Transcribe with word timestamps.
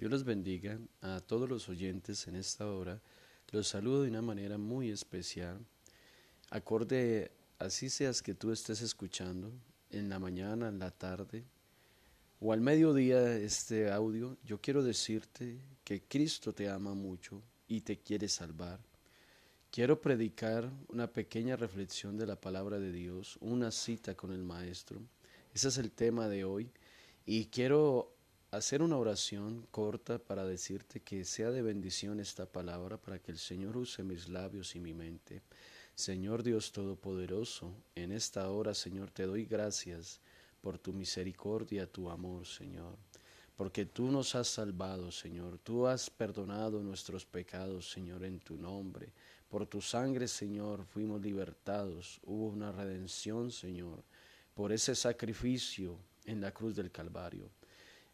Dios 0.00 0.10
los 0.10 0.24
bendiga 0.24 0.78
a 1.02 1.20
todos 1.20 1.46
los 1.46 1.68
oyentes 1.68 2.26
en 2.26 2.34
esta 2.34 2.66
hora. 2.66 3.02
Los 3.50 3.68
saludo 3.68 4.02
de 4.02 4.08
una 4.08 4.22
manera 4.22 4.56
muy 4.56 4.88
especial. 4.88 5.58
Acorde, 6.48 7.30
así 7.58 7.90
seas 7.90 8.22
que 8.22 8.32
tú 8.32 8.50
estés 8.50 8.80
escuchando, 8.80 9.52
en 9.90 10.08
la 10.08 10.18
mañana, 10.18 10.68
en 10.68 10.78
la 10.78 10.90
tarde 10.90 11.44
o 12.40 12.54
al 12.54 12.62
mediodía 12.62 13.36
este 13.36 13.92
audio, 13.92 14.38
yo 14.42 14.58
quiero 14.58 14.82
decirte 14.82 15.60
que 15.84 16.00
Cristo 16.00 16.54
te 16.54 16.70
ama 16.70 16.94
mucho 16.94 17.42
y 17.68 17.82
te 17.82 17.98
quiere 17.98 18.26
salvar. 18.28 18.80
Quiero 19.70 20.00
predicar 20.00 20.72
una 20.88 21.12
pequeña 21.12 21.56
reflexión 21.56 22.16
de 22.16 22.24
la 22.24 22.40
palabra 22.40 22.78
de 22.78 22.90
Dios, 22.90 23.36
una 23.42 23.70
cita 23.70 24.14
con 24.14 24.32
el 24.32 24.44
Maestro. 24.44 25.02
Ese 25.52 25.68
es 25.68 25.76
el 25.76 25.92
tema 25.92 26.26
de 26.26 26.44
hoy 26.44 26.70
y 27.26 27.48
quiero 27.48 28.16
hacer 28.50 28.82
una 28.82 28.96
oración 28.96 29.66
corta 29.70 30.18
para 30.18 30.44
decirte 30.44 31.00
que 31.00 31.24
sea 31.24 31.50
de 31.50 31.62
bendición 31.62 32.20
esta 32.20 32.46
palabra 32.46 32.96
para 32.96 33.18
que 33.18 33.32
el 33.32 33.38
Señor 33.38 33.76
use 33.76 34.02
mis 34.02 34.28
labios 34.28 34.74
y 34.76 34.80
mi 34.80 34.94
mente. 34.94 35.42
Señor 35.94 36.42
Dios 36.42 36.72
Todopoderoso, 36.72 37.74
en 37.94 38.12
esta 38.12 38.50
hora, 38.50 38.74
Señor, 38.74 39.10
te 39.10 39.24
doy 39.24 39.44
gracias 39.44 40.20
por 40.60 40.78
tu 40.78 40.92
misericordia, 40.92 41.86
tu 41.86 42.10
amor, 42.10 42.46
Señor 42.46 42.96
porque 43.60 43.84
tú 43.84 44.10
nos 44.10 44.34
has 44.36 44.48
salvado, 44.48 45.12
Señor. 45.12 45.58
Tú 45.58 45.86
has 45.86 46.08
perdonado 46.08 46.82
nuestros 46.82 47.26
pecados, 47.26 47.90
Señor, 47.90 48.24
en 48.24 48.40
tu 48.40 48.56
nombre. 48.56 49.12
Por 49.50 49.66
tu 49.66 49.82
sangre, 49.82 50.28
Señor, 50.28 50.86
fuimos 50.86 51.20
libertados. 51.20 52.20
Hubo 52.24 52.46
una 52.46 52.72
redención, 52.72 53.50
Señor, 53.50 54.02
por 54.54 54.72
ese 54.72 54.94
sacrificio 54.94 55.98
en 56.24 56.40
la 56.40 56.52
cruz 56.52 56.74
del 56.74 56.90
Calvario. 56.90 57.50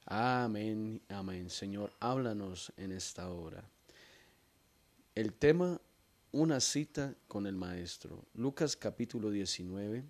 Amén, 0.08 1.02
amén. 1.08 1.50
Señor, 1.50 1.92
háblanos 1.98 2.72
en 2.76 2.92
esta 2.92 3.28
hora. 3.28 3.68
El 5.16 5.32
tema, 5.32 5.80
una 6.30 6.60
cita 6.60 7.16
con 7.26 7.44
el 7.44 7.56
Maestro. 7.56 8.24
Lucas 8.32 8.76
capítulo 8.76 9.30
19, 9.30 10.04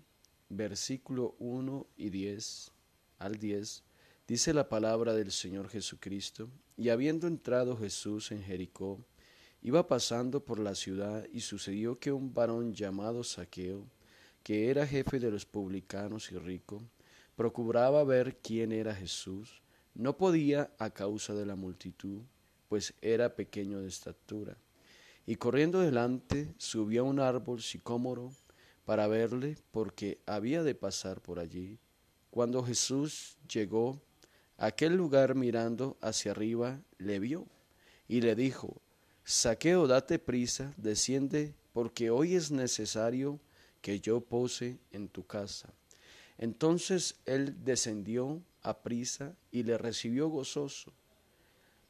versículo 0.49 1.35
1 1.39 1.87
y 1.97 2.11
10 2.11 2.71
al 3.17 3.39
10 3.39 3.83
Dice 4.27 4.53
la 4.53 4.69
palabra 4.69 5.15
del 5.15 5.31
Señor 5.31 5.67
Jesucristo, 5.67 6.47
y 6.75 6.89
habiendo 6.89 7.25
entrado 7.25 7.75
Jesús 7.75 8.31
en 8.31 8.43
Jericó, 8.43 9.03
iba 9.63 9.87
pasando 9.87 10.45
por 10.45 10.59
la 10.59 10.75
ciudad 10.75 11.25
y 11.33 11.39
sucedió 11.39 11.97
que 11.97 12.11
un 12.11 12.35
varón 12.35 12.71
llamado 12.71 13.23
Saqueo, 13.23 13.87
que 14.43 14.69
era 14.69 14.85
jefe 14.85 15.19
de 15.19 15.31
los 15.31 15.47
publicanos 15.47 16.31
y 16.31 16.37
rico, 16.37 16.83
procuraba 17.35 18.03
ver 18.03 18.37
quién 18.43 18.71
era 18.71 18.93
Jesús, 18.93 19.63
no 19.97 20.17
podía 20.17 20.71
a 20.79 20.89
causa 20.89 21.33
de 21.33 21.45
la 21.45 21.55
multitud, 21.55 22.21
pues 22.69 22.93
era 23.01 23.35
pequeño 23.35 23.81
de 23.81 23.89
estatura. 23.89 24.57
Y 25.25 25.35
corriendo 25.35 25.81
delante 25.81 26.53
subió 26.57 27.01
a 27.01 27.05
un 27.05 27.19
árbol 27.19 27.61
sicómoro 27.61 28.31
para 28.85 29.07
verle, 29.07 29.57
porque 29.71 30.21
había 30.25 30.63
de 30.63 30.75
pasar 30.75 31.21
por 31.21 31.39
allí. 31.39 31.77
Cuando 32.29 32.63
Jesús 32.63 33.37
llegó 33.51 34.01
Aquel 34.57 34.95
lugar 34.95 35.35
mirando 35.35 35.97
hacia 36.01 36.31
arriba 36.31 36.81
le 36.97 37.19
vio 37.19 37.45
y 38.07 38.21
le 38.21 38.33
dijo, 38.33 38.81
Saqueo, 39.23 39.85
date 39.85 40.17
prisa, 40.17 40.73
desciende, 40.77 41.53
porque 41.73 42.09
hoy 42.09 42.33
es 42.33 42.49
necesario 42.49 43.39
que 43.81 43.99
yo 43.99 44.19
pose 44.21 44.79
en 44.91 45.09
tu 45.09 45.27
casa. 45.27 45.71
Entonces 46.39 47.19
él 47.25 47.63
descendió 47.63 48.41
a 48.63 48.81
prisa 48.81 49.35
y 49.51 49.63
le 49.63 49.77
recibió 49.77 50.29
gozoso. 50.29 50.93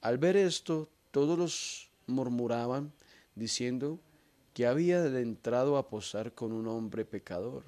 Al 0.02 0.18
ver 0.18 0.38
esto, 0.38 0.90
todos 1.12 1.38
los 1.38 1.90
murmuraban, 2.06 2.94
diciendo 3.36 4.00
que 4.54 4.66
había 4.66 5.06
entrado 5.06 5.78
a 5.78 5.90
posar 5.90 6.34
con 6.34 6.52
un 6.52 6.68
hombre 6.68 7.06
pecador. 7.06 7.64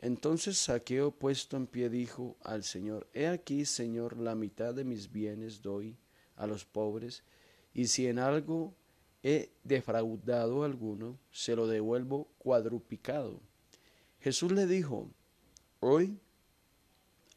Entonces 0.00 0.58
Saqueo 0.58 1.10
puesto 1.10 1.56
en 1.56 1.66
pie 1.66 1.88
dijo 1.88 2.36
al 2.42 2.64
Señor, 2.64 3.08
He 3.14 3.28
aquí, 3.28 3.64
Señor, 3.64 4.18
la 4.18 4.34
mitad 4.34 4.74
de 4.74 4.84
mis 4.84 5.10
bienes 5.10 5.62
doy 5.62 5.96
a 6.36 6.46
los 6.46 6.64
pobres, 6.64 7.22
y 7.72 7.86
si 7.86 8.06
en 8.06 8.18
algo 8.18 8.74
he 9.22 9.50
defraudado 9.64 10.62
a 10.62 10.66
alguno, 10.66 11.18
se 11.30 11.56
lo 11.56 11.66
devuelvo 11.66 12.28
cuadruplicado. 12.38 13.40
Jesús 14.20 14.52
le 14.52 14.66
dijo, 14.66 15.08
Hoy 15.80 16.18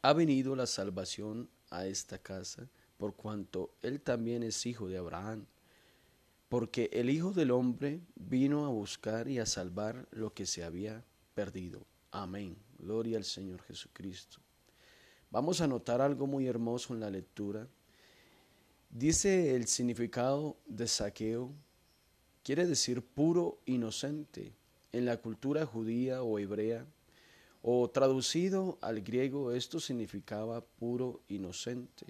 ha 0.02 0.12
venido 0.12 0.56
la 0.56 0.66
salvación 0.66 1.48
a 1.70 1.86
esta 1.86 2.18
casa, 2.18 2.68
por 2.96 3.14
cuanto 3.14 3.74
él 3.82 4.00
también 4.00 4.42
es 4.42 4.66
hijo 4.66 4.88
de 4.88 4.98
Abraham, 4.98 5.46
porque 6.48 6.90
el 6.92 7.10
Hijo 7.10 7.32
del 7.32 7.52
Hombre 7.52 8.00
vino 8.16 8.66
a 8.66 8.70
buscar 8.70 9.28
y 9.28 9.38
a 9.38 9.46
salvar 9.46 10.08
lo 10.10 10.34
que 10.34 10.46
se 10.46 10.64
había 10.64 11.04
perdido. 11.32 11.86
Amén. 12.10 12.56
Gloria 12.78 13.18
al 13.18 13.24
Señor 13.24 13.62
Jesucristo. 13.62 14.38
Vamos 15.30 15.60
a 15.60 15.68
notar 15.68 16.00
algo 16.00 16.26
muy 16.26 16.48
hermoso 16.48 16.92
en 16.92 17.00
la 17.00 17.08
lectura. 17.08 17.68
Dice 18.90 19.54
el 19.54 19.68
significado 19.68 20.56
de 20.66 20.88
saqueo, 20.88 21.52
quiere 22.42 22.66
decir 22.66 23.00
puro 23.00 23.60
inocente 23.64 24.52
en 24.90 25.04
la 25.04 25.18
cultura 25.18 25.64
judía 25.64 26.24
o 26.24 26.36
hebrea, 26.40 26.84
o 27.62 27.88
traducido 27.90 28.78
al 28.80 29.02
griego 29.02 29.52
esto 29.52 29.80
significaba 29.80 30.60
puro 30.60 31.20
inocente. 31.28 32.06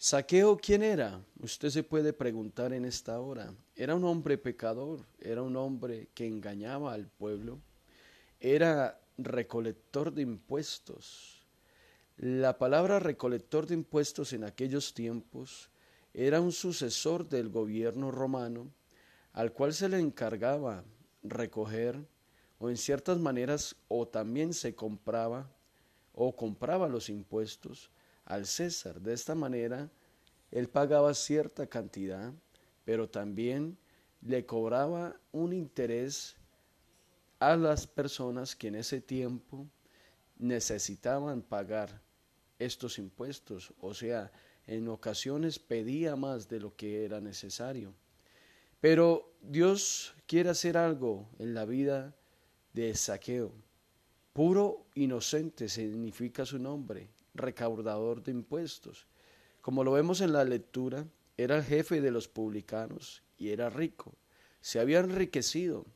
Saqueo, 0.00 0.56
¿quién 0.56 0.82
era? 0.82 1.20
Usted 1.40 1.70
se 1.70 1.82
puede 1.82 2.12
preguntar 2.12 2.72
en 2.72 2.84
esta 2.84 3.18
hora. 3.18 3.52
Era 3.74 3.96
un 3.96 4.04
hombre 4.04 4.38
pecador, 4.38 5.04
era 5.20 5.42
un 5.42 5.56
hombre 5.56 6.08
que 6.14 6.26
engañaba 6.26 6.92
al 6.92 7.08
pueblo, 7.08 7.58
era 8.38 9.00
recolector 9.16 10.12
de 10.12 10.22
impuestos. 10.22 11.42
La 12.16 12.58
palabra 12.58 13.00
recolector 13.00 13.66
de 13.66 13.74
impuestos 13.74 14.32
en 14.32 14.44
aquellos 14.44 14.94
tiempos 14.94 15.68
era 16.14 16.40
un 16.40 16.52
sucesor 16.52 17.28
del 17.28 17.48
gobierno 17.48 18.10
romano 18.10 18.72
al 19.32 19.52
cual 19.52 19.72
se 19.72 19.88
le 19.88 19.98
encargaba 19.98 20.84
recoger 21.22 22.04
o 22.58 22.70
en 22.70 22.76
ciertas 22.76 23.18
maneras 23.18 23.76
o 23.88 24.06
también 24.06 24.52
se 24.52 24.74
compraba 24.74 25.50
o 26.12 26.34
compraba 26.34 26.88
los 26.88 27.08
impuestos 27.08 27.90
al 28.24 28.46
César. 28.46 29.00
De 29.00 29.12
esta 29.12 29.34
manera 29.34 29.88
él 30.50 30.68
pagaba 30.68 31.14
cierta 31.14 31.66
cantidad, 31.66 32.32
pero 32.84 33.08
también 33.08 33.78
le 34.22 34.44
cobraba 34.46 35.16
un 35.32 35.52
interés 35.52 36.36
a 37.38 37.56
las 37.56 37.86
personas 37.86 38.56
que 38.56 38.68
en 38.68 38.76
ese 38.76 39.00
tiempo 39.00 39.66
necesitaban 40.38 41.42
pagar 41.42 42.00
estos 42.58 42.98
impuestos, 42.98 43.72
o 43.80 43.94
sea, 43.94 44.32
en 44.66 44.88
ocasiones 44.88 45.58
pedía 45.58 46.16
más 46.16 46.48
de 46.48 46.60
lo 46.60 46.74
que 46.74 47.04
era 47.04 47.20
necesario. 47.20 47.94
Pero 48.80 49.32
Dios 49.40 50.14
quiere 50.26 50.50
hacer 50.50 50.76
algo 50.76 51.28
en 51.38 51.54
la 51.54 51.64
vida 51.64 52.14
de 52.78 52.94
Saqueo. 52.94 53.52
Puro 54.32 54.86
inocente 54.94 55.68
significa 55.68 56.46
su 56.46 56.60
nombre, 56.60 57.10
recaudador 57.34 58.22
de 58.22 58.30
impuestos. 58.30 59.08
Como 59.60 59.82
lo 59.82 59.90
vemos 59.90 60.20
en 60.20 60.32
la 60.32 60.44
lectura, 60.44 61.04
era 61.36 61.56
el 61.56 61.64
jefe 61.64 62.00
de 62.00 62.12
los 62.12 62.28
publicanos 62.28 63.24
y 63.36 63.48
era 63.48 63.68
rico. 63.68 64.14
Se 64.60 64.78
había 64.78 65.00
enriquecido 65.00 65.86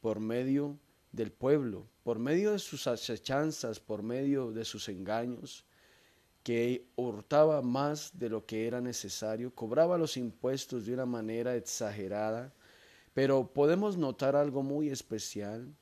por 0.00 0.18
medio 0.18 0.78
del 1.12 1.30
pueblo, 1.30 1.86
por 2.04 2.18
medio 2.18 2.52
de 2.52 2.58
sus 2.58 2.86
acechanzas, 2.86 3.78
por 3.78 4.02
medio 4.02 4.50
de 4.50 4.64
sus 4.64 4.88
engaños, 4.88 5.66
que 6.42 6.86
hurtaba 6.96 7.60
más 7.60 8.18
de 8.18 8.30
lo 8.30 8.46
que 8.46 8.66
era 8.66 8.80
necesario, 8.80 9.54
cobraba 9.54 9.98
los 9.98 10.16
impuestos 10.16 10.86
de 10.86 10.94
una 10.94 11.04
manera 11.04 11.54
exagerada, 11.54 12.54
pero 13.12 13.52
podemos 13.52 13.98
notar 13.98 14.36
algo 14.36 14.62
muy 14.62 14.88
especial. 14.88 15.76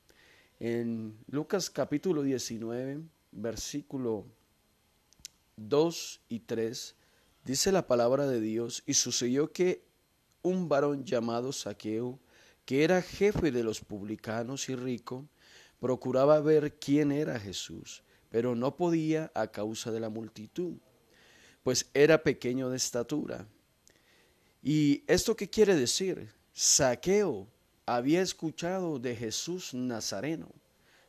En 0.59 1.17
Lucas 1.27 1.69
capítulo 1.69 2.21
19, 2.21 3.01
versículo 3.31 4.25
2 5.55 6.21
y 6.27 6.39
3, 6.41 6.95
dice 7.45 7.71
la 7.71 7.87
palabra 7.87 8.27
de 8.27 8.41
Dios, 8.41 8.83
y 8.85 8.95
sucedió 8.95 9.53
que 9.53 9.85
un 10.41 10.67
varón 10.67 11.05
llamado 11.05 11.53
Saqueo, 11.53 12.19
que 12.65 12.83
era 12.83 13.01
jefe 13.01 13.51
de 13.51 13.63
los 13.63 13.79
publicanos 13.79 14.67
y 14.67 14.75
rico, 14.75 15.29
procuraba 15.79 16.41
ver 16.41 16.77
quién 16.77 17.13
era 17.13 17.39
Jesús, 17.39 18.03
pero 18.29 18.53
no 18.53 18.75
podía 18.75 19.31
a 19.35 19.47
causa 19.47 19.91
de 19.91 20.01
la 20.01 20.09
multitud, 20.09 20.73
pues 21.63 21.89
era 21.93 22.21
pequeño 22.21 22.69
de 22.69 22.75
estatura. 22.75 23.47
¿Y 24.61 25.05
esto 25.07 25.37
qué 25.37 25.49
quiere 25.49 25.77
decir? 25.77 26.29
Saqueo 26.51 27.47
había 27.95 28.21
escuchado 28.21 28.99
de 28.99 29.15
Jesús 29.15 29.73
Nazareno. 29.73 30.49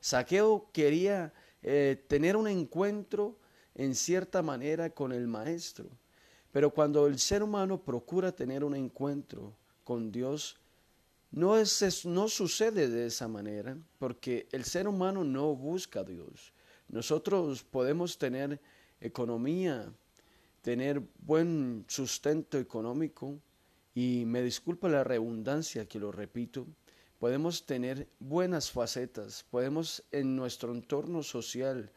Saqueo 0.01 0.71
quería 0.73 1.33
eh, 1.63 2.03
tener 2.09 2.37
un 2.37 2.49
encuentro 2.49 3.37
en 3.75 3.95
cierta 3.95 4.43
manera 4.43 4.91
con 4.91 5.13
el 5.13 5.27
Maestro, 5.27 5.87
Pero 6.53 6.71
cuando 6.71 7.07
el 7.07 7.19
ser 7.19 7.45
humano 7.45 7.81
procura 7.81 8.33
tener 8.33 8.65
un 8.65 8.75
encuentro 8.75 9.55
con 9.85 10.11
Dios, 10.11 10.59
no, 11.31 11.57
es, 11.57 12.05
no 12.05 12.29
sucede 12.29 12.89
de 12.89 13.07
esa 13.07 13.29
manera, 13.29 13.77
porque 13.99 14.49
el 14.51 14.65
ser 14.65 14.89
humano 14.89 15.23
no 15.23 15.55
busca 15.55 16.01
a 16.01 16.05
Dios. 16.05 16.53
Nosotros 16.89 17.63
podemos 17.63 18.19
tener 18.19 18.61
economía, 19.01 19.93
tener 20.61 21.01
buen 21.21 21.85
sustento 21.87 22.59
económico, 22.59 23.39
y 23.95 24.25
me 24.27 24.43
disculpa 24.43 24.89
la 24.89 25.05
redundancia 25.05 25.87
que 25.87 25.99
lo 25.99 26.13
repito, 26.13 26.67
podemos 27.19 27.67
tener 27.67 28.09
buenas 28.19 28.71
facetas, 28.71 29.45
podemos 29.51 30.03
en 30.11 30.37
nuestro 30.37 30.73
entorno 30.73 31.23
social, 31.23 31.91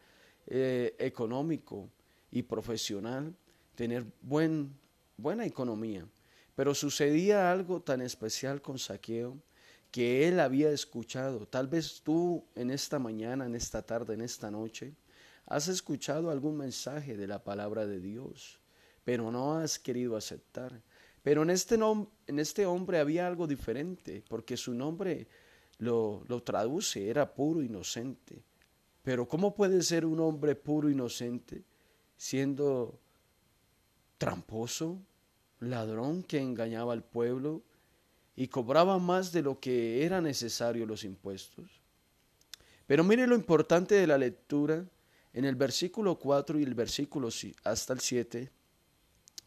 eh, 0.46 0.94
económico 0.98 1.88
y 2.30 2.42
profesional 2.42 3.34
tener 3.74 4.04
buen, 4.20 4.76
buena 5.16 5.46
economía. 5.46 6.06
Pero 6.54 6.74
sucedía 6.74 7.50
algo 7.50 7.80
tan 7.80 8.02
especial 8.02 8.60
con 8.60 8.78
Saqueo 8.78 9.38
que 9.90 10.28
él 10.28 10.40
había 10.40 10.70
escuchado. 10.70 11.46
Tal 11.46 11.68
vez 11.68 12.02
tú 12.02 12.44
en 12.54 12.70
esta 12.70 12.98
mañana, 12.98 13.46
en 13.46 13.54
esta 13.54 13.80
tarde, 13.82 14.14
en 14.14 14.20
esta 14.20 14.50
noche, 14.50 14.92
has 15.46 15.68
escuchado 15.68 16.30
algún 16.30 16.56
mensaje 16.56 17.16
de 17.16 17.26
la 17.26 17.42
palabra 17.42 17.86
de 17.86 18.00
Dios, 18.00 18.60
pero 19.04 19.30
no 19.30 19.56
has 19.56 19.78
querido 19.78 20.16
aceptar. 20.16 20.82
Pero 21.24 21.42
en 21.42 21.48
este, 21.48 21.76
en 21.76 22.38
este 22.38 22.66
hombre 22.66 22.98
había 22.98 23.26
algo 23.26 23.46
diferente, 23.46 24.22
porque 24.28 24.58
su 24.58 24.74
nombre 24.74 25.26
lo, 25.78 26.22
lo 26.28 26.42
traduce, 26.42 27.08
era 27.08 27.34
puro 27.34 27.62
inocente. 27.62 28.42
Pero 29.02 29.26
¿cómo 29.26 29.54
puede 29.54 29.82
ser 29.82 30.04
un 30.04 30.20
hombre 30.20 30.54
puro 30.54 30.90
inocente 30.90 31.64
siendo 32.18 33.00
tramposo, 34.18 35.00
ladrón 35.60 36.24
que 36.24 36.40
engañaba 36.40 36.92
al 36.92 37.02
pueblo 37.02 37.62
y 38.36 38.48
cobraba 38.48 38.98
más 38.98 39.32
de 39.32 39.40
lo 39.40 39.58
que 39.58 40.04
era 40.04 40.20
necesario 40.20 40.84
los 40.84 41.04
impuestos? 41.04 41.80
Pero 42.86 43.02
mire 43.02 43.26
lo 43.26 43.34
importante 43.34 43.94
de 43.94 44.06
la 44.06 44.18
lectura 44.18 44.84
en 45.32 45.46
el 45.46 45.56
versículo 45.56 46.18
4 46.18 46.58
y 46.58 46.64
el 46.64 46.74
versículo 46.74 47.30
hasta 47.64 47.94
el 47.94 48.00
7 48.00 48.50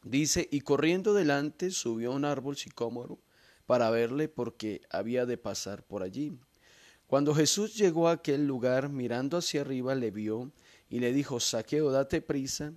Dice, 0.04 0.48
y 0.52 0.62
corriendo 0.62 1.14
delante 1.14 1.72
subió 1.72 2.12
a 2.12 2.16
un 2.16 2.26
árbol 2.26 2.58
sicómoro 2.58 3.20
para 3.66 3.90
verle 3.90 4.30
porque 4.30 4.82
había 4.90 5.26
de 5.26 5.38
pasar 5.38 5.84
por 5.84 6.04
allí. 6.04 6.40
Cuando 7.08 7.34
Jesús 7.34 7.76
llegó 7.76 8.08
a 8.10 8.14
aquel 8.14 8.48
lugar, 8.48 8.90
mirando 8.90 9.38
hacia 9.38 9.62
arriba, 9.62 9.96
le 9.96 10.12
vio 10.12 10.52
y 10.90 11.00
le 11.00 11.14
dijo, 11.14 11.40
Saqueo, 11.40 11.92
date 11.92 12.22
prisa, 12.22 12.74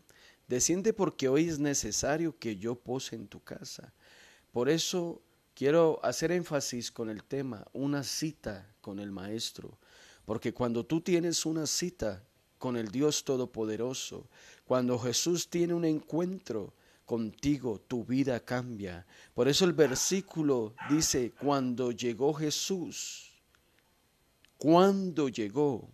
desciende 0.47 0.93
porque 0.93 1.29
hoy 1.29 1.49
es 1.49 1.59
necesario 1.59 2.39
que 2.39 2.57
yo 2.57 2.77
pose 2.77 3.17
en 3.17 3.29
tu 3.29 3.43
casa. 3.43 3.93
Por 4.53 4.69
eso 4.69 5.23
quiero 5.55 6.01
hacer 6.05 6.33
énfasis 6.33 6.91
con 6.91 7.11
el 7.11 7.25
tema, 7.25 7.67
una 7.73 8.03
cita 8.03 8.73
con 8.81 8.99
el 8.99 9.11
Maestro, 9.11 9.79
porque 10.25 10.53
cuando 10.53 10.87
tú 10.87 11.01
tienes 11.01 11.45
una 11.45 11.67
cita 11.67 12.25
con 12.59 12.77
el 12.77 12.89
Dios 12.89 13.25
Todopoderoso, 13.25 14.29
cuando 14.65 14.99
Jesús 14.99 15.51
tiene 15.51 15.75
un 15.75 15.85
encuentro, 15.85 16.75
contigo 17.11 17.81
tu 17.81 18.05
vida 18.05 18.39
cambia. 18.39 19.05
Por 19.35 19.49
eso 19.49 19.65
el 19.65 19.73
versículo 19.73 20.77
dice, 20.89 21.33
cuando 21.33 21.91
llegó 21.91 22.33
Jesús, 22.33 23.33
cuando 24.57 25.29
llegó, 25.29 25.91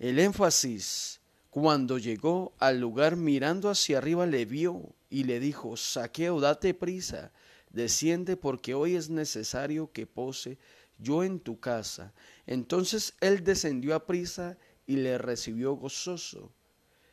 el 0.00 0.18
énfasis, 0.18 1.20
cuando 1.48 1.96
llegó 1.96 2.56
al 2.58 2.80
lugar 2.80 3.14
mirando 3.14 3.70
hacia 3.70 3.98
arriba 3.98 4.26
le 4.26 4.46
vio 4.46 4.96
y 5.10 5.22
le 5.22 5.38
dijo, 5.38 5.76
saqueo, 5.76 6.40
date 6.40 6.74
prisa, 6.74 7.30
desciende 7.70 8.36
porque 8.36 8.74
hoy 8.74 8.96
es 8.96 9.08
necesario 9.08 9.92
que 9.92 10.08
pose 10.08 10.58
yo 10.98 11.22
en 11.22 11.38
tu 11.38 11.60
casa. 11.60 12.12
Entonces 12.48 13.14
él 13.20 13.44
descendió 13.44 13.94
a 13.94 14.06
prisa 14.06 14.58
y 14.88 14.96
le 14.96 15.18
recibió 15.18 15.74
gozoso. 15.74 16.50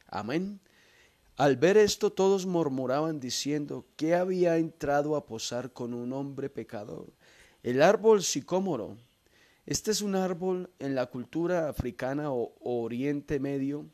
Amén. 0.07 0.59
Al 1.35 1.57
ver 1.57 1.77
esto 1.77 2.12
todos 2.12 2.45
murmuraban 2.45 3.19
diciendo 3.19 3.85
que 3.95 4.13
había 4.13 4.57
entrado 4.57 5.15
a 5.15 5.25
posar 5.25 5.71
con 5.71 5.94
un 5.94 6.13
hombre 6.13 6.50
pecador. 6.50 7.07
El 7.63 7.81
árbol 7.81 8.21
sicómoro. 8.21 8.97
Este 9.65 9.91
es 9.91 10.01
un 10.01 10.15
árbol 10.15 10.69
en 10.77 10.94
la 10.94 11.07
cultura 11.07 11.69
africana 11.69 12.31
o, 12.31 12.53
Oriente 12.59 13.39
Medio. 13.39 13.85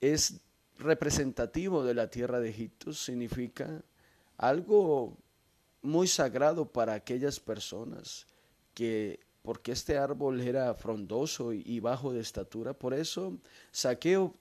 Es 0.00 0.40
representativo 0.78 1.82
de 1.84 1.94
la 1.94 2.10
tierra 2.10 2.40
de 2.40 2.50
Egipto. 2.50 2.92
Significa 2.92 3.82
algo 4.36 5.16
muy 5.80 6.08
sagrado 6.08 6.66
para 6.66 6.92
aquellas 6.92 7.40
personas 7.40 8.26
que 8.74 9.20
porque 9.42 9.72
este 9.72 9.98
árbol 9.98 10.40
era 10.40 10.74
frondoso 10.74 11.52
y, 11.52 11.78
bajo 11.78 12.14
de 12.14 12.20
estatura, 12.20 12.72
por 12.72 12.94
eso 12.94 13.38
Saqueo 13.72 14.34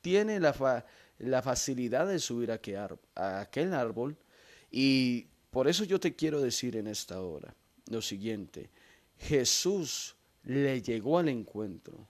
tiene 0.00 0.40
la, 0.40 0.52
fa, 0.52 0.84
la 1.22 1.40
facilidad 1.42 2.06
de 2.06 2.18
subir 2.18 2.50
a, 2.50 3.40
aquel 3.40 3.74
árbol 3.74 4.16
y 4.70 5.26
por 5.50 5.68
eso 5.68 5.84
yo 5.84 6.00
te 6.00 6.14
quiero 6.14 6.40
decir 6.40 6.76
en 6.76 6.86
esta 6.86 7.20
hora 7.20 7.54
lo 7.86 8.02
siguiente, 8.02 8.70
Jesús 9.18 10.16
le 10.44 10.82
llegó 10.82 11.18
al 11.18 11.28
encuentro, 11.28 12.08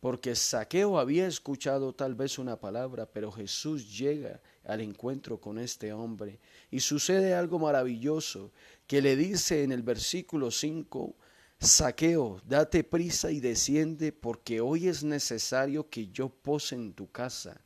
porque 0.00 0.34
Saqueo 0.34 0.98
había 0.98 1.26
escuchado 1.26 1.92
tal 1.94 2.14
vez 2.14 2.38
una 2.38 2.58
palabra, 2.58 3.06
pero 3.06 3.30
Jesús 3.30 3.98
llega 3.98 4.40
al 4.64 4.80
encuentro 4.80 5.38
con 5.38 5.58
este 5.58 5.92
hombre 5.92 6.38
y 6.70 6.80
sucede 6.80 7.34
algo 7.34 7.58
maravilloso 7.58 8.52
que 8.86 9.02
le 9.02 9.16
dice 9.16 9.62
en 9.62 9.72
el 9.72 9.82
versículo 9.82 10.50
5, 10.50 11.14
Saqueo, 11.58 12.40
date 12.46 12.84
prisa 12.84 13.30
y 13.30 13.40
desciende 13.40 14.12
porque 14.12 14.62
hoy 14.62 14.88
es 14.88 15.04
necesario 15.04 15.90
que 15.90 16.08
yo 16.08 16.30
pose 16.30 16.74
en 16.74 16.94
tu 16.94 17.10
casa. 17.10 17.60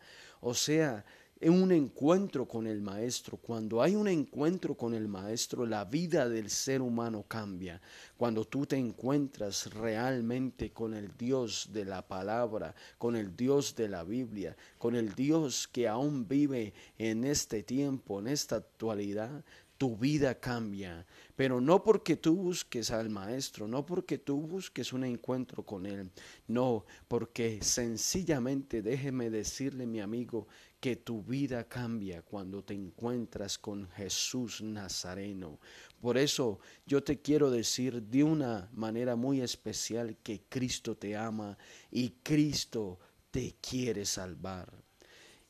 O 0.46 0.52
sea, 0.52 1.02
un 1.50 1.73
encuentro 1.73 2.46
con 2.46 2.67
el 2.67 2.82
Maestro. 2.82 3.38
Cuando 3.38 3.82
hay 3.82 3.94
un 3.96 4.08
encuentro 4.08 4.75
con 4.75 4.93
el 4.93 5.08
Maestro, 5.08 5.64
la 5.64 5.87
vida 5.87 6.29
del 6.29 6.50
ser 6.50 6.82
humano 6.82 7.25
cambia. 7.26 7.81
Cuando 8.19 8.44
tú 8.44 8.67
te 8.67 8.76
encuentras 8.76 9.73
realmente 9.73 10.70
con 10.70 10.93
el 10.93 11.17
Dios 11.17 11.70
de 11.73 11.87
la 11.87 12.06
palabra, 12.06 12.75
con 12.99 13.17
el 13.17 13.35
Dios 13.35 13.75
de 13.75 13.88
la 13.88 14.05
Biblia, 14.05 14.55
con 14.79 14.94
el 14.94 15.14
Dios 15.14 15.67
que 15.67 15.88
aún 15.88 16.29
vive 16.29 16.75
en 16.99 17.25
este 17.25 17.62
tiempo, 17.62 18.19
en 18.19 18.29
esta 18.29 18.56
actualidad, 18.56 19.44
tu 19.79 19.96
vida 19.96 20.39
cambia. 20.39 21.06
Pero 21.37 21.60
no 21.60 21.82
porque 21.82 22.17
tú 22.17 22.37
busques 22.37 22.91
al 22.91 23.10
Maestro, 23.10 23.67
no 23.67 23.84
porque 23.84 24.19
tú 24.19 24.41
busques 24.41 24.93
un 24.93 25.05
encuentro 25.05 25.65
con 25.65 25.87
Él, 25.87 26.10
no, 26.46 26.84
porque 27.08 27.60
sencillamente 27.63 28.82
déjeme 28.82 29.31
decirle, 29.31 29.87
mi 29.87 30.01
amigo, 30.01 30.46
que 30.81 30.96
tu 30.96 31.22
vida 31.22 31.65
cambia 31.67 32.20
cuando 32.20 32.63
te 32.63 32.75
encuentras 32.75 33.56
con 33.58 33.89
Jesús 33.93 34.60
Nazareno. 34.60 35.58
Por 35.98 36.19
eso 36.19 36.60
yo 36.84 37.03
te 37.03 37.22
quiero 37.22 37.51
decir 37.51 38.03
de 38.03 38.22
una 38.22 38.69
manera 38.75 39.17
muy 39.17 39.41
especial 39.41 40.19
que 40.22 40.43
Cristo 40.46 40.94
te 40.94 41.17
ama 41.17 41.56
y 41.91 42.10
Cristo 42.22 42.98
te 43.31 43.56
quiere 43.63 44.05
salvar. 44.05 44.70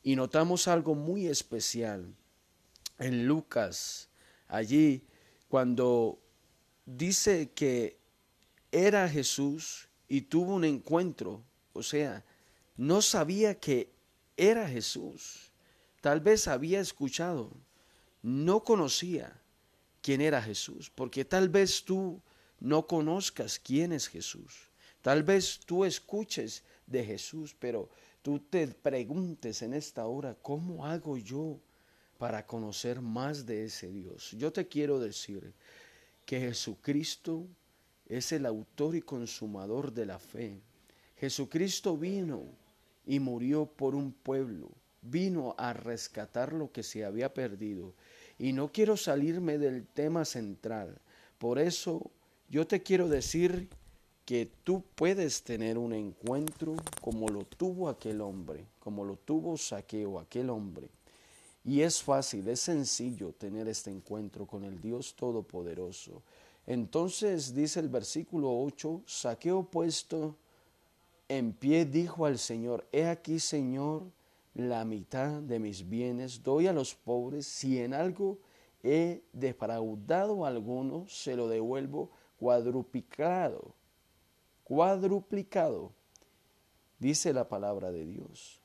Y 0.04 0.14
notamos 0.14 0.68
algo 0.68 0.94
muy 0.94 1.26
especial 1.26 2.14
en 2.98 3.26
Lucas 3.26 4.08
allí 4.48 5.04
cuando 5.48 6.18
dice 6.86 7.50
que 7.52 7.98
era 8.70 9.08
Jesús 9.08 9.88
y 10.08 10.22
tuvo 10.22 10.54
un 10.54 10.64
encuentro, 10.64 11.44
o 11.72 11.82
sea, 11.82 12.24
no 12.76 13.02
sabía 13.02 13.58
que 13.58 13.92
era 14.36 14.68
Jesús, 14.68 15.52
tal 16.00 16.20
vez 16.20 16.48
había 16.48 16.80
escuchado, 16.80 17.52
no 18.22 18.64
conocía 18.64 19.40
quién 20.02 20.20
era 20.20 20.42
Jesús, 20.42 20.90
porque 20.94 21.24
tal 21.24 21.48
vez 21.48 21.84
tú 21.84 22.20
no 22.58 22.86
conozcas 22.86 23.58
quién 23.58 23.92
es 23.92 24.08
Jesús, 24.08 24.70
tal 25.02 25.22
vez 25.22 25.60
tú 25.64 25.84
escuches 25.84 26.64
de 26.86 27.04
Jesús, 27.04 27.54
pero 27.58 27.88
tú 28.22 28.40
te 28.40 28.66
preguntes 28.68 29.62
en 29.62 29.74
esta 29.74 30.06
hora, 30.06 30.34
¿cómo 30.42 30.84
hago 30.84 31.16
yo 31.16 31.60
para 32.24 32.46
conocer 32.46 33.02
más 33.02 33.44
de 33.44 33.66
ese 33.66 33.92
Dios. 33.92 34.30
Yo 34.38 34.50
te 34.50 34.66
quiero 34.66 34.98
decir 34.98 35.52
que 36.24 36.40
Jesucristo 36.40 37.46
es 38.08 38.32
el 38.32 38.46
autor 38.46 38.96
y 38.96 39.02
consumador 39.02 39.92
de 39.92 40.06
la 40.06 40.18
fe. 40.18 40.58
Jesucristo 41.18 41.98
vino 41.98 42.46
y 43.04 43.20
murió 43.20 43.66
por 43.66 43.94
un 43.94 44.10
pueblo, 44.10 44.70
vino 45.02 45.54
a 45.58 45.74
rescatar 45.74 46.54
lo 46.54 46.72
que 46.72 46.82
se 46.82 47.04
había 47.04 47.34
perdido. 47.34 47.92
Y 48.38 48.54
no 48.54 48.72
quiero 48.72 48.96
salirme 48.96 49.58
del 49.58 49.86
tema 49.86 50.24
central. 50.24 50.98
Por 51.36 51.58
eso 51.58 52.10
yo 52.48 52.66
te 52.66 52.82
quiero 52.82 53.06
decir 53.06 53.68
que 54.24 54.50
tú 54.64 54.82
puedes 54.94 55.42
tener 55.42 55.76
un 55.76 55.92
encuentro 55.92 56.76
como 57.02 57.28
lo 57.28 57.44
tuvo 57.44 57.90
aquel 57.90 58.22
hombre, 58.22 58.64
como 58.80 59.04
lo 59.04 59.16
tuvo 59.16 59.58
Saqueo, 59.58 60.18
aquel 60.18 60.48
hombre 60.48 60.88
Y 61.64 61.80
es 61.80 62.02
fácil, 62.02 62.46
es 62.48 62.60
sencillo 62.60 63.32
tener 63.32 63.68
este 63.68 63.90
encuentro 63.90 64.46
con 64.46 64.64
el 64.64 64.80
Dios 64.80 65.14
Todopoderoso. 65.14 66.22
Entonces 66.66 67.54
dice 67.54 67.80
el 67.80 67.88
versículo 67.88 68.62
8, 68.62 69.02
Saqueo 69.06 69.64
puesto 69.64 70.36
en 71.28 71.52
pie 71.52 71.86
dijo 71.86 72.26
al 72.26 72.38
Señor, 72.38 72.86
He 72.92 73.06
aquí, 73.06 73.40
Señor, 73.40 74.02
la 74.54 74.84
mitad 74.84 75.40
de 75.40 75.58
mis 75.58 75.88
bienes 75.88 76.42
doy 76.42 76.66
a 76.66 76.72
los 76.72 76.94
pobres, 76.94 77.46
si 77.46 77.80
en 77.80 77.94
algo 77.94 78.38
he 78.82 79.22
defraudado 79.32 80.44
a 80.44 80.48
alguno, 80.48 81.06
se 81.08 81.34
lo 81.34 81.48
devuelvo 81.48 82.10
cuadruplicado, 82.38 83.74
cuadruplicado, 84.64 85.92
dice 86.98 87.32
la 87.32 87.48
palabra 87.48 87.90
de 87.90 88.04
Dios. 88.04 88.60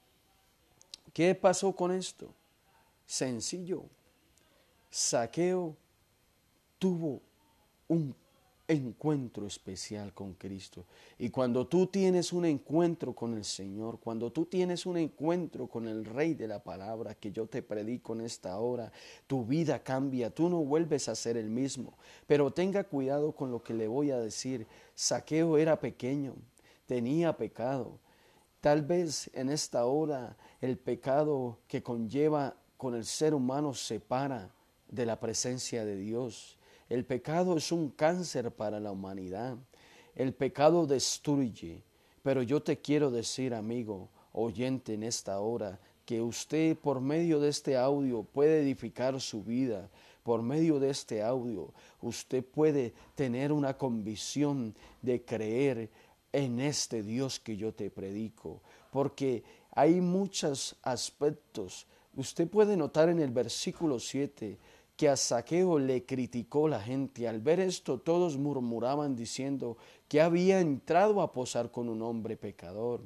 ¿Qué 1.14 1.34
pasó 1.34 1.74
con 1.74 1.92
esto? 1.92 2.34
Sencillo. 3.10 3.86
Saqueo 4.92 5.76
tuvo 6.78 7.20
un 7.88 8.14
encuentro 8.68 9.48
especial 9.48 10.14
con 10.14 10.36
Cristo. 10.36 10.86
Y 11.18 11.32
cuando 11.32 11.66
tú 11.66 11.88
tienes 11.88 12.32
un 12.32 12.46
encuentro 12.46 13.14
con 13.14 13.34
el 13.34 13.46
Señor, 13.46 14.00
cuando 14.00 14.32
tú 14.32 14.46
tienes 14.46 14.86
un 14.86 14.98
encuentro 14.98 15.66
con 15.66 15.88
el 15.88 16.06
Rey 16.06 16.36
de 16.36 16.48
la 16.48 16.64
palabra 16.64 17.16
que 17.16 17.32
yo 17.32 17.48
te 17.48 17.64
predico 17.64 18.14
en 18.14 18.22
esta 18.22 18.60
hora, 18.60 18.92
tu 19.26 19.44
vida 19.44 19.82
cambia, 19.82 20.30
tú 20.30 20.48
no 20.48 20.64
vuelves 20.64 21.10
a 21.10 21.16
ser 21.16 21.36
el 21.36 21.50
mismo. 21.50 21.98
Pero 22.28 22.52
tenga 22.52 22.84
cuidado 22.84 23.32
con 23.32 23.50
lo 23.50 23.64
que 23.64 23.74
le 23.74 23.88
voy 23.88 24.12
a 24.12 24.20
decir. 24.20 24.68
Saqueo 24.94 25.58
era 25.58 25.80
pequeño, 25.80 26.36
tenía 26.86 27.36
pecado. 27.36 27.98
Tal 28.62 28.84
vez 28.84 29.32
en 29.34 29.50
esta 29.50 29.88
hora 29.88 30.38
el 30.62 30.78
pecado 30.78 31.58
que 31.68 31.82
conlleva 31.82 32.56
con 32.80 32.96
el 32.96 33.04
ser 33.04 33.34
humano 33.34 33.74
separa 33.74 34.50
de 34.88 35.06
la 35.06 35.20
presencia 35.20 35.84
de 35.84 35.98
Dios. 35.98 36.58
El 36.88 37.04
pecado 37.04 37.58
es 37.58 37.74
un 37.74 37.90
cáncer 37.90 38.52
para 38.52 38.80
la 38.80 38.94
humanidad. 38.94 39.58
El 40.16 40.34
pecado 40.34 40.88
destruye. 40.88 41.84
Pero 42.24 42.42
yo 42.42 42.64
te 42.64 42.78
quiero 42.78 43.12
decir, 43.12 43.54
amigo, 43.54 44.08
oyente 44.32 44.94
en 44.94 45.04
esta 45.04 45.42
hora, 45.42 45.78
que 46.06 46.22
usted 46.22 46.78
por 46.78 47.02
medio 47.02 47.42
de 47.42 47.50
este 47.50 47.76
audio 47.76 48.24
puede 48.24 48.62
edificar 48.62 49.20
su 49.20 49.44
vida. 49.44 49.90
Por 50.24 50.42
medio 50.42 50.80
de 50.80 50.92
este 50.92 51.22
audio 51.22 51.74
usted 52.02 52.46
puede 52.46 52.94
tener 53.14 53.52
una 53.52 53.78
convicción 53.78 54.74
de 55.02 55.22
creer 55.26 55.90
en 56.32 56.62
este 56.62 57.04
Dios 57.04 57.42
que 57.42 57.58
yo 57.58 57.74
te 57.74 57.92
predico. 57.92 58.62
Porque 58.90 59.44
hay 59.72 60.00
muchos 60.00 60.78
aspectos. 60.82 61.86
Usted 62.20 62.50
puede 62.50 62.76
notar 62.76 63.08
en 63.08 63.22
el 63.22 63.32
versículo 63.32 63.98
7 63.98 64.58
que 64.98 65.08
a 65.08 65.16
Saqueo 65.16 65.80
le 65.80 66.06
criticó 66.06 66.68
la 66.68 66.82
gente. 66.82 67.30
Al 67.30 67.40
ver 67.40 67.62
esto 67.62 67.98
todos 67.98 68.36
murmuraban 68.36 69.16
diciendo 69.16 69.78
que 70.10 70.20
había 70.20 70.60
entrado 70.60 71.22
a 71.22 71.32
posar 71.32 71.72
con 71.72 71.88
un 71.88 72.02
hombre 72.02 72.36
pecador, 72.36 73.00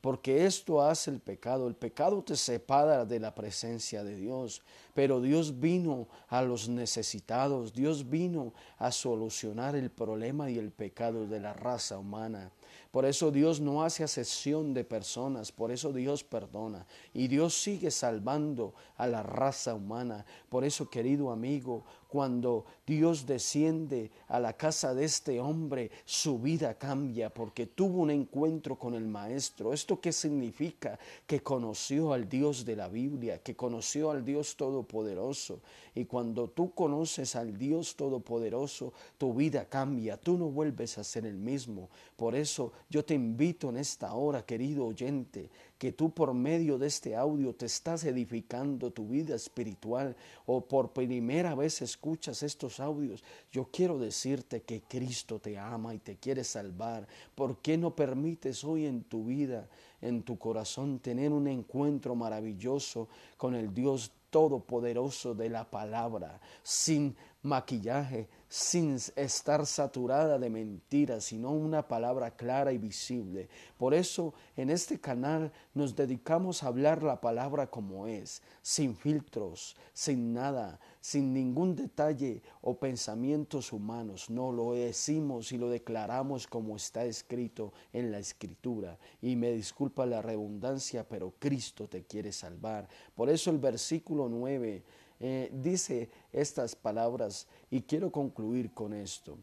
porque 0.00 0.46
esto 0.46 0.82
hace 0.82 1.10
el 1.10 1.18
pecado. 1.18 1.66
El 1.66 1.74
pecado 1.74 2.22
te 2.22 2.36
separa 2.36 3.04
de 3.04 3.18
la 3.18 3.34
presencia 3.34 4.04
de 4.04 4.14
Dios, 4.14 4.62
pero 4.94 5.20
Dios 5.20 5.60
vino 5.60 6.08
a 6.28 6.42
los 6.42 6.68
necesitados, 6.68 7.72
Dios 7.72 8.08
vino 8.08 8.52
a 8.78 8.92
solucionar 8.92 9.76
el 9.76 9.90
problema 9.90 10.50
y 10.50 10.58
el 10.58 10.70
pecado 10.70 11.26
de 11.26 11.40
la 11.40 11.52
raza 11.52 11.98
humana. 11.98 12.50
Por 12.90 13.04
eso 13.04 13.30
Dios 13.30 13.60
no 13.60 13.84
hace 13.84 14.02
asesión 14.02 14.74
de 14.74 14.82
personas, 14.82 15.52
por 15.52 15.70
eso 15.70 15.92
Dios 15.92 16.24
perdona. 16.24 16.86
Y 17.14 17.28
Dios 17.28 17.54
sigue 17.54 17.90
salvando 17.90 18.74
a 18.96 19.06
la 19.06 19.22
raza 19.22 19.74
humana. 19.74 20.24
Por 20.48 20.64
eso, 20.64 20.90
querido 20.90 21.30
amigo, 21.30 21.84
cuando 22.08 22.64
Dios 22.84 23.26
desciende 23.26 24.10
a 24.26 24.40
la 24.40 24.54
casa 24.54 24.92
de 24.92 25.04
este 25.04 25.38
hombre, 25.38 25.92
su 26.04 26.40
vida 26.40 26.74
cambia 26.74 27.32
porque 27.32 27.66
tuvo 27.66 28.02
un 28.02 28.10
encuentro 28.10 28.76
con 28.76 28.94
el 28.94 29.06
Maestro. 29.06 29.72
¿Esto 29.72 30.00
qué 30.00 30.12
significa? 30.12 30.98
Que 31.28 31.40
conoció 31.40 32.12
al 32.12 32.28
Dios 32.28 32.64
de 32.64 32.74
la 32.74 32.88
Biblia, 32.88 33.40
que 33.40 33.54
conoció 33.54 34.10
al 34.10 34.24
Dios 34.24 34.56
Todopoderoso. 34.80 35.60
Y 35.94 36.04
cuando 36.04 36.48
tú 36.48 36.72
conoces 36.72 37.36
al 37.36 37.56
Dios 37.58 37.96
Todopoderoso, 37.96 38.92
tu 39.18 39.34
vida 39.34 39.66
cambia, 39.66 40.16
tú 40.16 40.38
no 40.38 40.46
vuelves 40.46 40.98
a 40.98 41.04
ser 41.04 41.26
el 41.26 41.36
mismo. 41.36 41.88
Por 42.16 42.34
eso 42.34 42.72
yo 42.88 43.04
te 43.04 43.14
invito 43.14 43.68
en 43.68 43.76
esta 43.76 44.14
hora, 44.14 44.44
querido 44.44 44.86
oyente, 44.86 45.50
que 45.78 45.92
tú 45.92 46.12
por 46.12 46.34
medio 46.34 46.78
de 46.78 46.86
este 46.86 47.16
audio 47.16 47.54
te 47.54 47.66
estás 47.66 48.04
edificando 48.04 48.90
tu 48.90 49.08
vida 49.08 49.34
espiritual 49.34 50.14
o 50.46 50.60
por 50.60 50.92
primera 50.92 51.54
vez 51.54 51.80
escuchas 51.82 52.42
estos 52.42 52.80
audios, 52.80 53.24
yo 53.50 53.68
quiero 53.72 53.98
decirte 53.98 54.62
que 54.62 54.82
Cristo 54.82 55.38
te 55.38 55.58
ama 55.58 55.94
y 55.94 55.98
te 55.98 56.16
quiere 56.16 56.44
salvar. 56.44 57.06
¿Por 57.34 57.58
qué 57.58 57.78
no 57.78 57.96
permites 57.96 58.62
hoy 58.62 58.86
en 58.86 59.04
tu 59.04 59.24
vida, 59.24 59.68
en 60.02 60.22
tu 60.22 60.38
corazón, 60.38 60.98
tener 60.98 61.32
un 61.32 61.48
encuentro 61.48 62.14
maravilloso 62.14 63.08
con 63.36 63.54
el 63.54 63.72
Dios 63.72 64.12
Todopoderoso 64.30 65.34
de 65.34 65.50
la 65.50 65.68
palabra, 65.68 66.40
sin 66.62 67.16
maquillaje, 67.42 68.28
sin 68.48 68.96
estar 69.16 69.64
saturada 69.64 70.38
de 70.38 70.50
mentiras, 70.50 71.24
sino 71.24 71.50
una 71.52 71.86
palabra 71.86 72.32
clara 72.32 72.72
y 72.72 72.78
visible. 72.78 73.48
Por 73.78 73.94
eso 73.94 74.34
en 74.56 74.70
este 74.70 75.00
canal 75.00 75.52
nos 75.72 75.94
dedicamos 75.94 76.62
a 76.62 76.66
hablar 76.66 77.02
la 77.02 77.20
palabra 77.20 77.68
como 77.68 78.06
es, 78.06 78.42
sin 78.60 78.96
filtros, 78.96 79.76
sin 79.92 80.34
nada, 80.34 80.80
sin 81.00 81.32
ningún 81.32 81.76
detalle 81.76 82.42
o 82.60 82.78
pensamientos 82.78 83.72
humanos. 83.72 84.28
No 84.28 84.52
lo 84.52 84.72
decimos 84.74 85.52
y 85.52 85.58
lo 85.58 85.70
declaramos 85.70 86.46
como 86.46 86.76
está 86.76 87.04
escrito 87.04 87.72
en 87.92 88.10
la 88.10 88.18
escritura. 88.18 88.98
Y 89.22 89.36
me 89.36 89.52
disculpa 89.52 90.04
la 90.06 90.20
redundancia, 90.20 91.08
pero 91.08 91.34
Cristo 91.38 91.88
te 91.88 92.04
quiere 92.04 92.32
salvar. 92.32 92.88
Por 93.14 93.30
eso 93.30 93.50
el 93.50 93.58
versículo 93.58 94.28
9 94.28 94.82
eh, 95.20 95.50
dice 95.52 96.08
estas 96.32 96.74
palabras 96.74 97.46
y 97.70 97.82
quiero 97.82 98.10
concluir 98.10 98.72
con 98.72 98.94
esto. 98.94 99.38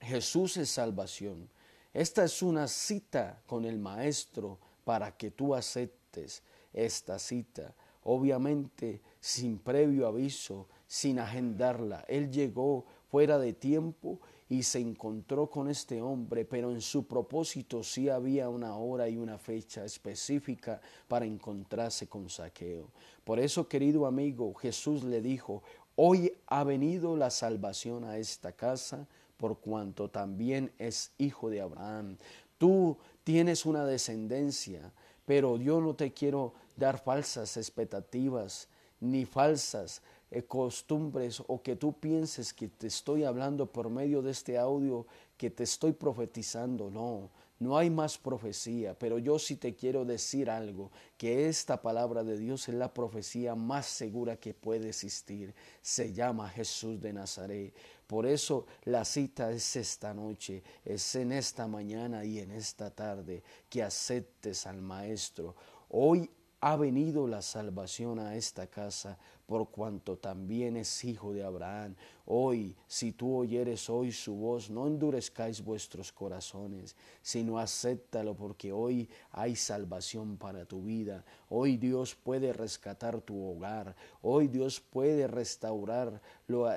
Jesús 0.00 0.56
es 0.56 0.70
salvación. 0.70 1.48
Esta 1.94 2.24
es 2.24 2.42
una 2.42 2.68
cita 2.68 3.40
con 3.46 3.64
el 3.64 3.78
Maestro 3.78 4.58
para 4.84 5.16
que 5.16 5.30
tú 5.30 5.54
aceptes 5.54 6.42
esta 6.72 7.18
cita. 7.18 7.74
Obviamente 8.02 9.00
sin 9.20 9.58
previo 9.58 10.06
aviso, 10.06 10.68
sin 10.86 11.18
agendarla. 11.18 12.04
Él 12.08 12.30
llegó 12.30 12.84
fuera 13.10 13.38
de 13.38 13.52
tiempo 13.52 14.20
y 14.48 14.62
se 14.62 14.80
encontró 14.80 15.48
con 15.50 15.68
este 15.68 16.00
hombre, 16.00 16.44
pero 16.44 16.70
en 16.70 16.80
su 16.80 17.06
propósito 17.06 17.82
sí 17.82 18.08
había 18.08 18.48
una 18.48 18.76
hora 18.76 19.08
y 19.08 19.16
una 19.18 19.38
fecha 19.38 19.84
específica 19.84 20.80
para 21.06 21.26
encontrarse 21.26 22.06
con 22.06 22.30
Saqueo. 22.30 22.90
Por 23.24 23.38
eso, 23.38 23.68
querido 23.68 24.06
amigo, 24.06 24.54
Jesús 24.54 25.04
le 25.04 25.20
dijo, 25.20 25.62
hoy 25.96 26.32
ha 26.46 26.64
venido 26.64 27.16
la 27.16 27.30
salvación 27.30 28.04
a 28.04 28.16
esta 28.16 28.52
casa, 28.52 29.06
por 29.36 29.58
cuanto 29.58 30.08
también 30.08 30.72
es 30.78 31.12
hijo 31.18 31.50
de 31.50 31.60
Abraham. 31.60 32.16
Tú 32.56 32.96
tienes 33.24 33.66
una 33.66 33.84
descendencia, 33.84 34.92
pero 35.26 35.58
yo 35.58 35.80
no 35.80 35.94
te 35.94 36.12
quiero 36.12 36.54
dar 36.76 36.98
falsas 36.98 37.56
expectativas 37.56 38.68
ni 39.00 39.26
falsas 39.26 40.02
costumbres 40.46 41.42
o 41.46 41.62
que 41.62 41.76
tú 41.76 41.92
pienses 41.98 42.52
que 42.52 42.68
te 42.68 42.86
estoy 42.86 43.24
hablando 43.24 43.66
por 43.66 43.88
medio 43.88 44.22
de 44.22 44.30
este 44.30 44.58
audio, 44.58 45.06
que 45.36 45.50
te 45.50 45.64
estoy 45.64 45.92
profetizando. 45.92 46.90
No, 46.90 47.30
no 47.60 47.76
hay 47.76 47.90
más 47.90 48.18
profecía, 48.18 48.96
pero 48.96 49.18
yo 49.18 49.38
sí 49.38 49.56
te 49.56 49.74
quiero 49.74 50.04
decir 50.04 50.48
algo, 50.48 50.92
que 51.16 51.48
esta 51.48 51.82
palabra 51.82 52.22
de 52.22 52.38
Dios 52.38 52.68
es 52.68 52.74
la 52.74 52.94
profecía 52.94 53.54
más 53.54 53.86
segura 53.86 54.36
que 54.36 54.54
puede 54.54 54.90
existir. 54.90 55.54
Se 55.82 56.12
llama 56.12 56.48
Jesús 56.50 57.00
de 57.00 57.12
Nazaret. 57.12 57.74
Por 58.06 58.26
eso 58.26 58.66
la 58.84 59.04
cita 59.04 59.50
es 59.50 59.76
esta 59.76 60.14
noche, 60.14 60.62
es 60.84 61.14
en 61.16 61.32
esta 61.32 61.66
mañana 61.66 62.24
y 62.24 62.38
en 62.38 62.52
esta 62.52 62.90
tarde 62.90 63.42
que 63.68 63.82
aceptes 63.82 64.66
al 64.66 64.80
Maestro. 64.80 65.56
Hoy 65.90 66.30
ha 66.60 66.76
venido 66.76 67.26
la 67.28 67.40
salvación 67.40 68.18
a 68.18 68.34
esta 68.34 68.66
casa 68.66 69.16
por 69.46 69.70
cuanto 69.70 70.18
también 70.18 70.76
es 70.76 71.04
hijo 71.04 71.32
de 71.32 71.42
Abraham. 71.42 71.94
Hoy, 72.26 72.76
si 72.86 73.12
tú 73.12 73.34
oyeres 73.34 73.88
hoy 73.88 74.12
su 74.12 74.34
voz, 74.34 74.68
no 74.68 74.86
endurezcáis 74.86 75.64
vuestros 75.64 76.12
corazones, 76.12 76.96
sino 77.22 77.58
acéptalo, 77.58 78.34
porque 78.34 78.72
hoy 78.72 79.08
hay 79.30 79.56
salvación 79.56 80.36
para 80.36 80.66
tu 80.66 80.82
vida. 80.82 81.24
Hoy 81.48 81.78
Dios 81.78 82.14
puede 82.14 82.52
rescatar 82.52 83.22
tu 83.22 83.42
hogar. 83.42 83.96
Hoy 84.20 84.48
Dios 84.48 84.80
puede 84.80 85.26
restaurar 85.28 86.20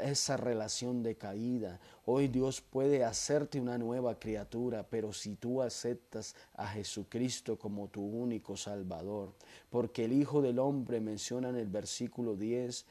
esa 0.04 0.36
relación 0.36 1.02
de 1.02 1.16
caída. 1.16 1.80
Hoy 2.06 2.28
Dios 2.28 2.60
puede 2.60 3.06
hacerte 3.06 3.58
una 3.58 3.78
nueva 3.78 4.20
criatura, 4.20 4.86
pero 4.90 5.14
si 5.14 5.36
tú 5.36 5.62
aceptas 5.62 6.36
a 6.56 6.68
Jesucristo 6.68 7.58
como 7.58 7.88
tu 7.88 8.02
único 8.02 8.58
Salvador, 8.58 9.32
porque 9.70 10.04
el 10.06 10.12
Hijo 10.12 10.42
del 10.42 10.60
Hombre 10.60 11.00
menciona 11.00 11.50
en 11.50 11.56
el 11.56 11.68
versículo 11.68 12.36
10, 12.36 12.86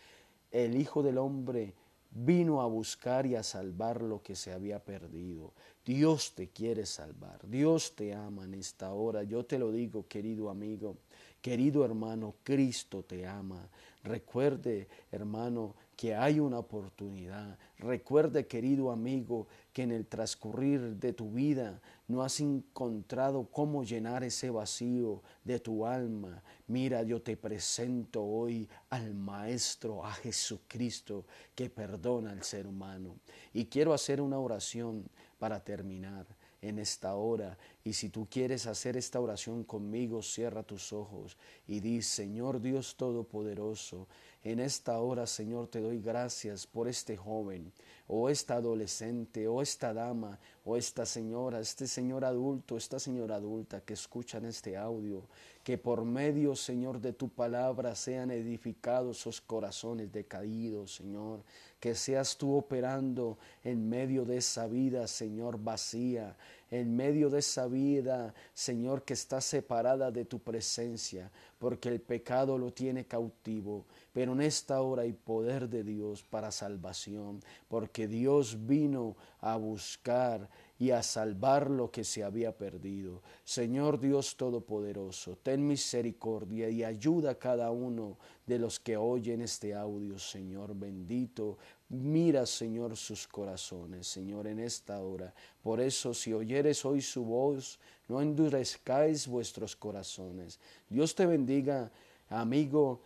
el 0.53 0.75
Hijo 0.75 1.03
del 1.03 1.19
Hombre 1.19 1.75
vino 2.13 2.63
a 2.63 2.67
buscar 2.67 3.27
y 3.27 3.37
a 3.37 3.43
salvar 3.43 4.01
lo 4.01 4.23
que 4.23 4.35
se 4.35 4.51
había 4.51 4.83
perdido. 4.83 5.53
Dios 5.85 6.33
te 6.35 6.49
quiere 6.49 6.87
salvar, 6.87 7.47
Dios 7.47 7.95
te 7.95 8.15
ama 8.15 8.45
en 8.45 8.55
esta 8.55 8.93
hora. 8.93 9.23
Yo 9.23 9.45
te 9.45 9.59
lo 9.59 9.71
digo, 9.71 10.07
querido 10.09 10.49
amigo, 10.49 10.97
querido 11.43 11.85
hermano, 11.85 12.37
Cristo 12.43 13.03
te 13.03 13.27
ama. 13.27 13.69
Recuerde, 14.03 14.89
hermano, 15.13 15.75
que 15.95 16.15
hay 16.15 16.41
una 16.41 16.59
oportunidad. 16.59 17.59
Recuerde, 17.77 18.47
querido 18.47 18.91
amigo, 18.91 19.47
que 19.75 19.83
en 19.83 19.93
el 19.93 20.07
transcurrir 20.07 20.97
de 20.97 21.13
tu 21.13 21.31
vida 21.31 21.83
no 22.09 22.23
has 22.23 22.41
encontrado 22.41 23.47
cómo 23.51 23.85
llenar 23.85 24.25
ese 24.25 24.49
vacío 24.49 25.23
de 25.45 25.61
tu 25.61 25.85
alma. 25.85 26.43
Mira, 26.67 27.03
yo 27.03 27.21
te 27.21 27.37
presento 27.37 28.25
hoy 28.25 28.67
al 28.89 29.13
Maestro, 29.13 30.03
a 30.03 30.13
Jesucristo, 30.15 31.27
que 31.55 31.69
perdona 31.69 32.31
al 32.31 32.43
ser 32.43 32.67
humano. 32.67 33.17
Y 33.53 33.67
quiero 33.67 33.93
hacer 33.93 34.23
una 34.23 34.39
oración 34.39 35.05
para 35.39 35.63
terminar 35.63 36.27
en 36.63 36.79
esta 36.79 37.15
hora. 37.15 37.59
Y 37.85 37.95
si 37.95 38.09
tú 38.09 38.27
quieres 38.31 38.67
hacer 38.67 38.97
esta 38.97 39.21
oración 39.21 39.65
conmigo, 39.65 40.23
cierra 40.23 40.63
tus 40.63 40.93
ojos 40.93 41.37
y 41.67 41.81
di, 41.81 42.03
Señor 42.03 42.61
Dios 42.61 42.97
Todopoderoso, 42.97 44.07
en 44.43 44.59
esta 44.59 44.99
hora, 45.01 45.27
Señor, 45.27 45.69
te 45.69 45.81
doy 45.81 46.01
gracias 46.01 46.67
por 46.67 46.89
este 46.89 47.15
joven, 47.15 47.73
o 48.07 48.31
esta 48.31 48.55
adolescente, 48.55 49.47
o 49.47 49.61
esta 49.61 49.93
dama, 49.93 50.39
o 50.65 50.79
esta 50.79 51.05
señora, 51.05 51.61
este 51.61 51.87
señor 51.87 52.25
adulto, 52.25 52.79
esta 52.79 52.99
señora 52.99 53.37
adulta 53.37 53.83
que 53.83 53.93
escuchan 53.93 54.47
este 54.47 54.79
audio, 54.79 55.25
que 55.63 55.77
por 55.77 56.05
medio, 56.07 56.57
Señor, 56.57 57.01
de 57.03 57.13
tu 57.13 57.29
palabra 57.29 57.95
sean 57.95 58.31
edificados 58.31 59.19
sus 59.19 59.43
corazones 59.43 60.11
decaídos, 60.11 60.95
Señor, 60.95 61.43
que 61.81 61.95
seas 61.95 62.37
tú 62.37 62.55
operando 62.55 63.39
en 63.65 63.89
medio 63.89 64.27
de 64.27 64.37
esa 64.37 64.67
vida, 64.67 65.07
Señor, 65.07 65.59
vacía, 65.59 66.37
en 66.71 66.95
medio 66.95 67.31
de 67.31 67.41
esa 67.41 67.67
vida, 67.67 68.35
Señor, 68.55 69.03
que 69.03 69.15
está 69.15 69.41
separada 69.41 70.11
de 70.11 70.27
tu 70.27 70.39
presencia, 70.39 71.31
porque 71.59 71.89
el 71.89 72.01
pecado 72.01 72.59
lo 72.59 72.71
tiene 72.73 73.07
cautivo. 73.07 73.87
Pero 74.13 74.33
en 74.35 74.43
esta 74.43 74.83
hora 74.83 75.03
hay 75.03 75.15
poder 75.15 75.69
de 75.69 75.83
Dios 75.83 76.23
para 76.23 76.53
salvación, 76.53 77.41
porque 77.69 78.07
Dios 78.07 78.67
vino 78.67 79.17
a 79.41 79.57
buscar 79.57 80.49
y 80.81 80.93
a 80.93 81.03
salvar 81.03 81.71
lo 81.71 81.91
que 81.91 82.05
se 82.05 82.25
había 82.25 82.57
perdido. 82.57 83.23
Señor 83.45 84.01
Dios 84.01 84.35
Todopoderoso, 84.37 85.37
ten 85.43 85.67
misericordia 85.67 86.71
y 86.71 86.83
ayuda 86.83 87.33
a 87.33 87.39
cada 87.39 87.71
uno 87.71 88.17
de 88.47 88.59
los 88.59 88.81
que 88.81 88.97
oyen 88.97 89.43
este 89.43 89.75
audio, 89.75 90.19
Señor 90.19 90.75
bendito. 90.75 91.59
Mira, 91.91 92.47
Señor, 92.47 92.97
sus 92.97 93.29
corazones, 93.29 94.07
Señor, 94.07 94.47
en 94.47 94.59
esta 94.59 95.01
hora. 95.01 95.35
Por 95.63 95.83
eso, 95.83 96.15
si 96.15 96.33
oyeres 96.33 96.83
hoy 96.87 97.03
su 97.03 97.25
voz, 97.25 97.79
no 98.09 98.23
endurezcáis 98.23 99.29
vuestros 99.29 99.77
corazones. 99.77 100.59
Dios 100.89 101.15
te 101.15 101.27
bendiga, 101.27 101.93
amigo 102.31 103.03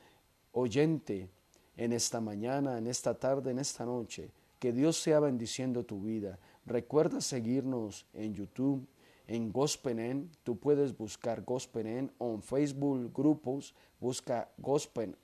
oyente, 0.53 1.29
en 1.77 1.93
esta 1.93 2.21
mañana, 2.21 2.79
en 2.79 2.87
esta 2.87 3.15
tarde, 3.15 3.51
en 3.51 3.59
esta 3.59 3.85
noche. 3.85 4.31
Que 4.61 4.73
Dios 4.73 4.97
sea 4.97 5.19
bendiciendo 5.19 5.85
tu 5.85 6.01
vida. 6.01 6.39
Recuerda 6.67 7.21
seguirnos 7.21 8.07
en 8.15 8.35
YouTube, 8.35 8.87
en 9.27 9.53
Gospel 9.53 10.29
Tú 10.43 10.59
puedes 10.59 10.97
buscar 10.97 11.43
Gospel 11.45 12.11
o 12.19 12.35
en 12.35 12.43
Facebook 12.43 13.13
grupos, 13.13 13.75
busca 14.01 14.51
Gospel 14.59 15.17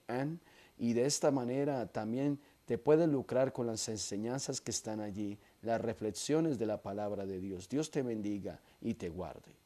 y 0.79 0.93
de 0.95 1.05
esta 1.05 1.31
manera 1.31 1.87
también 1.87 2.41
te 2.65 2.79
puedes 2.79 3.09
lucrar 3.09 3.53
con 3.53 3.67
las 3.67 3.89
enseñanzas 3.89 4.61
que 4.61 4.71
están 4.71 5.01
allí, 5.01 5.39
las 5.63 5.81
reflexiones 5.81 6.59
de 6.59 6.67
la 6.67 6.81
palabra 6.81 7.27
de 7.27 7.41
Dios. 7.41 7.69
Dios 7.69 7.91
te 7.91 8.03
bendiga 8.03 8.61
y 8.81 8.95
te 8.95 9.09
guarde. 9.09 9.60